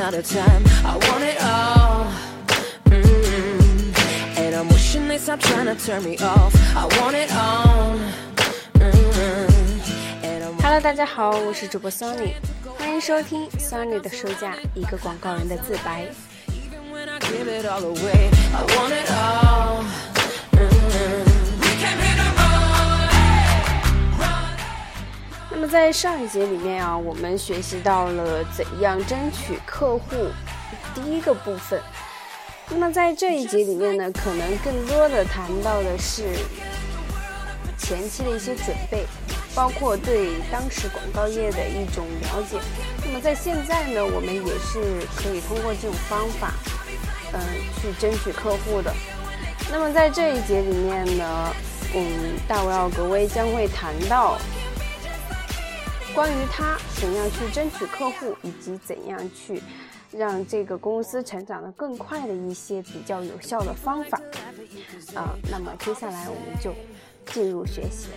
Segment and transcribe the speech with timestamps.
[0.00, 0.64] out of time.
[0.84, 2.06] I want it all.
[2.86, 4.40] Mm -hmm.
[4.40, 6.54] And I'm wishing they stop trying to turn me off.
[6.74, 7.98] I want it all.
[8.74, 10.62] Mm -hmm.
[10.62, 12.32] Hello，大家好，我是主播 Sony，
[12.78, 16.06] 欢迎收听 Sony 的书架，一个广告人的自白。
[16.48, 20.09] even when I give it all away, I want it all.
[25.60, 30.08] 那么在上一节里面啊，我们学习到了怎样争取客户
[30.94, 31.78] 第一个部分。
[32.70, 36.22] 那么在这一节里面呢，可能更多的谈到的是
[37.76, 39.04] 前期的一些准备，
[39.54, 42.56] 包括对当时广告业的一种了解。
[43.04, 46.54] 那么在现在呢，我们也是可以通过这种方法，
[47.34, 47.40] 嗯、
[47.82, 48.90] 去争取客户的。
[49.70, 51.54] 那么在这一节里面呢，
[51.94, 54.38] 嗯，大卫奥格威将会谈到
[56.14, 59.62] 关于他怎样去争取客户，以及怎样去
[60.10, 64.20] 让这个公司成长的更快的一些比较有效的方法。
[65.14, 66.74] 啊、那么接下来我们就
[67.26, 68.08] 进入学习。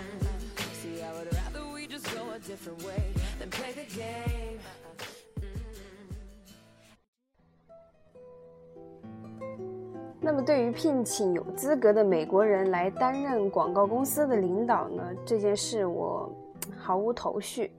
[10.19, 16.33] 那么，对于聘请有资格的美国人来担任广告公司的领导呢，这件事我
[16.77, 17.71] 毫无头绪。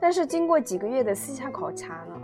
[0.00, 2.20] 但是经过几个月的私下考察呢，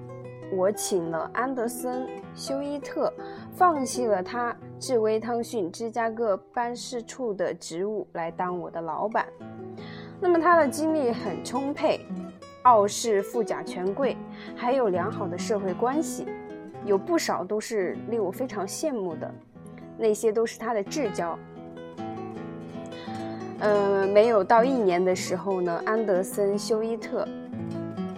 [0.53, 3.12] 我请了安德森·休伊特，
[3.55, 9.27] 放弃了他智威汤逊芝加哥办事处的职务来当我的老板。
[10.20, 12.06] 那么他的经历很充沛，
[12.62, 14.17] 傲视富甲权贵，
[14.55, 16.27] 还有良好的社会关系。
[16.84, 19.33] 有不少都是令我非常羡慕的，
[19.97, 21.39] 那些都是他的至交。
[23.61, 27.27] 呃，没有到一年的时候呢，安德森·休伊特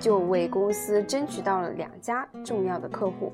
[0.05, 3.33] 就为公司争取到了两家重要的客户。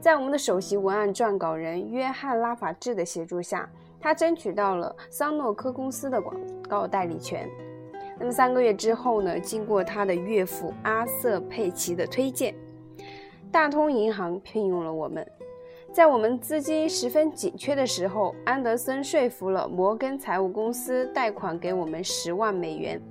[0.00, 6.36] 在我们的首席文案撰稿人约翰·拉法治的协助下，他争取到了桑诺科公司的广
[6.68, 7.50] 告代理权。
[8.16, 12.54] 那么三个月之后呢，经过他的岳父阿瑟·佩奇的推荐，
[13.50, 15.28] 大通银行聘用了我们。
[15.92, 23.02] 在我们资金十分紧缺的时候，安德森说服了摩根财务公司贷款给我们十万美元。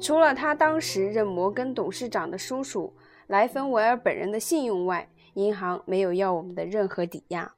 [0.00, 2.94] 除了他当时任摩根董事长的叔叔
[3.26, 7.54] 莱芬维尔本人的信用外，银行没有要我们的任何抵押。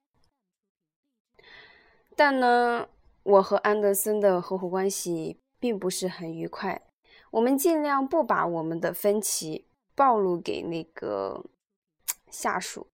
[2.16, 2.88] 但呢，
[3.22, 6.82] 我和安德森的合伙关系并不是很愉快。
[7.30, 11.44] 我们尽量不把我们的分歧暴露给那个
[12.30, 12.86] 下属，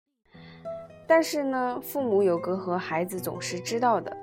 [1.06, 4.16] 但是呢，父母有隔阂，孩子总是知道的。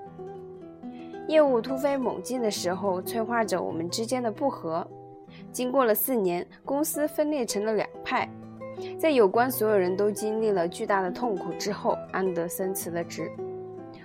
[1.28, 4.86] 业务突飞猛进的时候，催化着我们之间的不和。
[5.52, 8.30] 经过了四年，公司分裂成了两派。
[8.98, 13.30] 在有关所有人都经历了巨大的痛苦之后，安德森辞了职，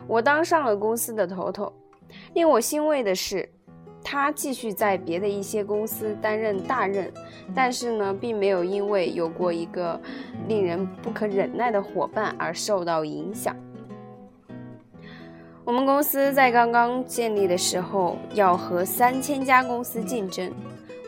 [0.06, 1.72] 我当上了公司的头头。
[2.34, 3.48] 令我欣慰的是，
[4.04, 7.10] 他继续在别的一些公司担任大任，
[7.54, 9.98] 但是呢，并没有因为有过一个
[10.46, 13.56] 令人不可忍耐的伙伴而受到影响。
[15.64, 20.52] 我们公司在刚刚建立的时候，要和三千家公司竞争。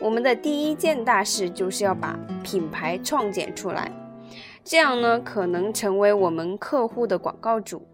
[0.01, 3.91] 我们的第一件大事就是要把品牌创建出来，
[4.63, 7.85] 这样呢，可能成为我们客户的广告主，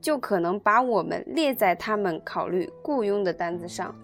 [0.00, 3.94] 就可能把我们列在他们考虑雇佣的单子上。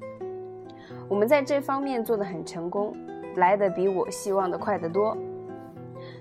[1.09, 2.95] 我们在这方面做得很成功，
[3.37, 5.17] 来得比我希望的快得多。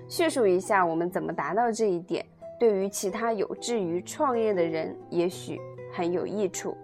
[0.08, 2.24] 叙述一下我们怎么达到这一点，
[2.58, 5.60] 对于其他有志于创业的人，也许
[5.92, 6.74] 很有益处。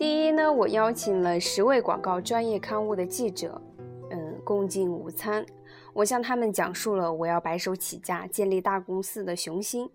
[0.00, 3.60] 第一呢，我邀请了十位广告专业刊物的记者，
[4.08, 5.44] 嗯，共进午餐。
[5.92, 9.90] 我向他们讲述了我要白手起家建立大公司的雄心。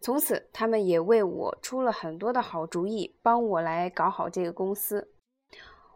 [0.00, 5.06] 从此，他们也为我出了很多的好主意，帮我来搞好这个公司。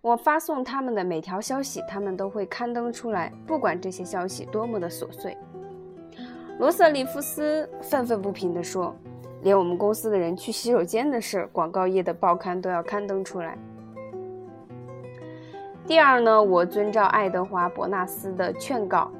[0.02, 5.36] 我发送他们的每条消息，他们都会刊登出来，不管这些消息多么的琐碎。
[6.60, 8.96] 罗瑟里夫斯愤愤不平地说。
[9.42, 13.58] 连我们公司的人去洗手间的事，广告业的报刊都要刊登出来。
[15.86, 19.10] 第二呢，我遵照爱德华·伯纳斯的劝告，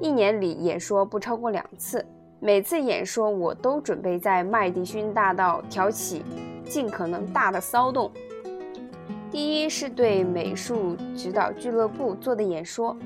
[0.00, 2.04] 一年里演说不超过两次。
[2.38, 6.22] 每次演说，我都准备在麦迪逊大道挑起
[6.64, 8.12] 尽可能大的骚动。
[9.30, 12.96] 第一是对美术指导俱乐部做的演说，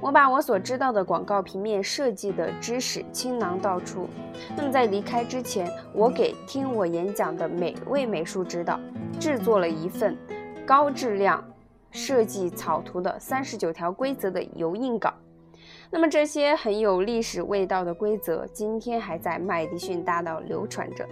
[0.00, 4.08] 我把我所知道的广告平面设计的知识倾囊道出。
[4.56, 8.80] 那么在离开之前，我给听我演讲的每位美术指导
[9.18, 10.16] 制作了一份
[10.66, 11.44] 高质量
[11.90, 15.12] 设计草图的三十九条规则的油印稿。
[15.90, 21.06] 那么这些很有历史味道的规则，今天还在麦迪逊大道流传着。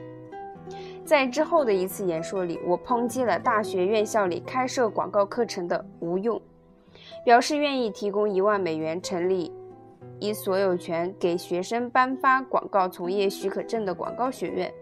[1.05, 6.41] 在之后的一次演说里，我抨击了大学院校里开设广告课程的无用，
[7.29, 9.53] 表示愿意提供一万美元成立
[10.19, 14.73] 以所有权给学生颁发广告从业许可证的广告学院。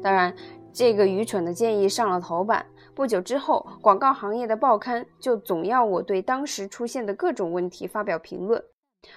[0.00, 0.32] 当然，
[0.72, 2.64] 这个愚蠢的建议上了头版。
[2.94, 8.62] 不久之后，广告行业的报刊就总要我对当时出现的各种问题发表评论。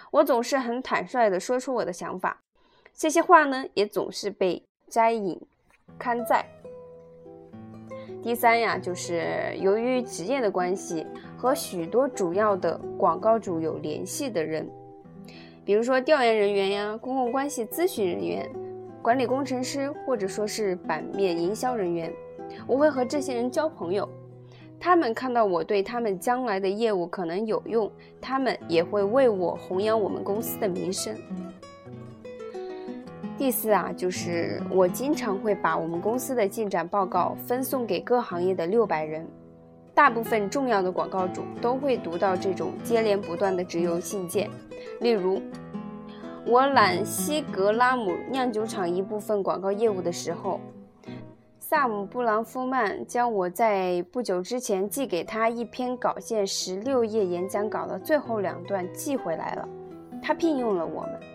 [0.09, 2.41] 我总是很坦率地说出我的想法，
[2.91, 5.39] 这些话呢，也总是被摘引
[5.99, 6.43] 刊载。
[8.21, 11.05] 第三呀，就是由于职业的关系，
[11.37, 14.69] 和许多主要的广告主有联系的人，
[15.63, 18.49] 比如说调研人员呀、公共关系咨询人员、
[19.01, 22.11] 管理工程师，或者说是版面营销人员。
[22.67, 24.07] 我会和这些人交朋友，
[24.79, 27.89] 他们看到我对他们将来的业务可能有用，
[28.19, 31.15] 他们也会为我弘扬我们公司的名声。
[33.39, 39.25] 第四啊，就是我经常会把我们公司的进展报告分送给各行业的六百人，
[39.95, 44.49] 大部分重要的广告主都会读到这种接连不断的直邮信件。
[44.99, 45.41] 例如，
[46.45, 50.59] 我揽西格拉姆酿酒厂一部分广告业务的时候。
[51.59, 59.69] 萨姆·布朗夫曼将我在不久之前寄给他一篇稿件十六页演讲稿的最后两段寄回来了。
[60.21, 61.28] 他聘用了我们。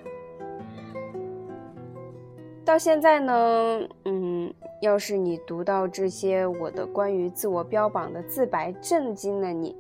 [2.64, 9.76] 到现在呢，嗯，要是你读到这些我的关于自我标榜的自白震惊了你，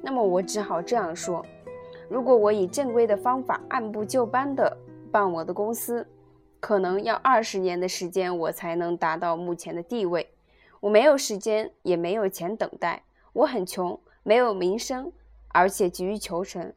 [0.00, 1.44] 那么我只好这样说：
[2.08, 4.76] 如果我以正规的方法按部就班地
[5.10, 6.06] 办我的公司。
[6.58, 10.28] 可能要二十年的时间，我才能达到目前的地位。
[10.78, 13.02] 我没有时间，也没有钱等待。
[13.32, 15.12] 我很穷，没有名声，
[15.48, 16.72] 而且急于求成。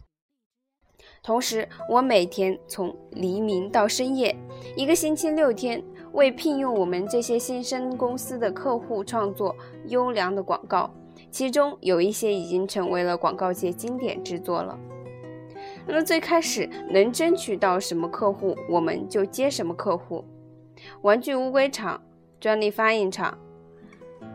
[1.25, 4.35] 同时，我每天从黎明到深夜，
[4.75, 9.55] 一个星期六天，为聘用我们这些新生公司的客户创作
[9.87, 10.87] 优良的广告，
[11.31, 14.77] 其中有一些已经成为了广告界经典之作了。
[15.87, 20.23] 那么最开始能争取到什么客户，我们就接什么客户。
[21.01, 21.99] 玩具乌龟厂、
[22.39, 23.35] 专利发印厂、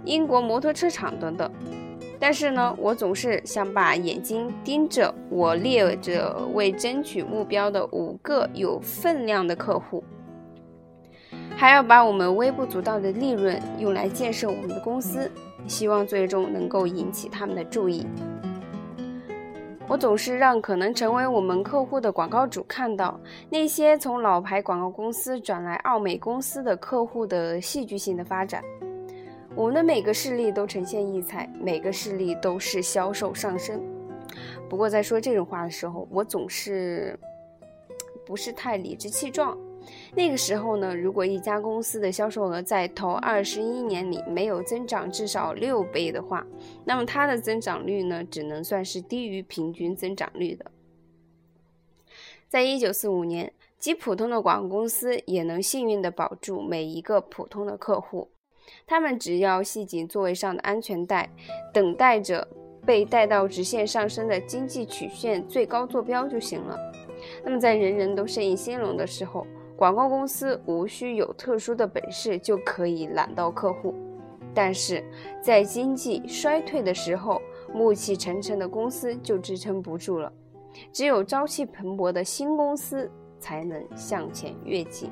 [0.04, 1.48] 英国摩托车厂等等。
[2.20, 10.04] 但是呢，我总是想把眼睛盯着我列着为争取目标的五个有分量的客户，
[11.56, 15.30] 还要把我们微不足道的利润用来建设我们的公司，
[15.66, 18.06] 希望最终能够引起他们的注意。
[19.88, 23.18] 我总是让可能成为我们客户的广告主看到
[23.48, 28.62] 那些从老牌广告公司转来奥美公司的客户的戏剧性的发展。
[29.56, 33.82] 我们的每个事例都呈现异彩，每个事例都是销售上升。
[34.68, 37.18] 不过在说这种话的时候，我总是
[38.24, 39.58] 不是太理直气壮。
[40.14, 46.46] 那个时候呢，如果一家公司的销售额在头二十一年里没有增长至少六倍的话，
[46.84, 50.70] 那么它的增长率呢，只能算是低于平均增长率的。
[52.48, 58.28] 在一九四五年，极普通的广告公司也能幸运地保住每一个普通的客户，
[58.86, 61.30] 他们只要系紧座位上的安全带，
[61.72, 62.46] 等待着
[62.84, 66.78] 被带到直线上升的经济曲线最高坐标就行了。
[67.44, 69.46] 那么在人人都生意兴隆的时候，
[69.76, 73.94] 广告公司无需有特殊的本事就可以揽到客户，
[74.54, 75.04] 但是
[75.42, 77.40] 在经济衰退的时候，
[77.74, 80.32] 暮气沉沉的公司就支撑不住了。
[80.92, 85.10] 只有朝气蓬勃的新公司才能向前跃进。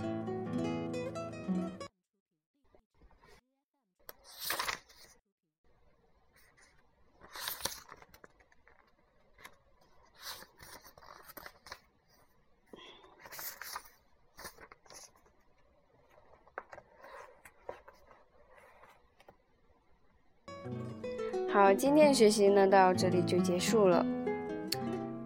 [21.51, 24.05] 好，今天的学习呢到这里就结束了。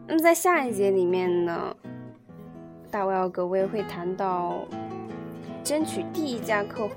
[0.06, 1.76] 那么在下一节里面呢，
[2.90, 4.66] 大卫奥格威会谈到
[5.64, 6.94] 争取第一家客户。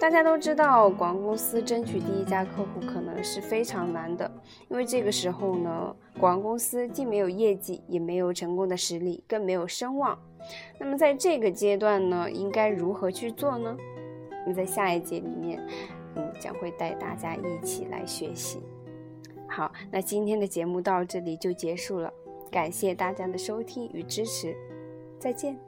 [0.00, 4.30] 大家都知道，广告公司争取第一家客户可能是非常难的，
[4.68, 10.16] 因为这个时候呢，广告公司既没有业绩，也没有成功的实力，更没有声望。
[10.78, 13.76] 那么在这个阶段呢，应该如何去做呢？
[14.44, 15.60] 那么在下一节里面。
[16.40, 18.60] 将会带大家一起来学习。
[19.48, 22.12] 好，那今天的节目到这里就结束了，
[22.50, 24.54] 感谢大家的收听与支持，
[25.18, 25.67] 再见。